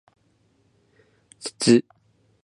[1.39, 1.85] つつ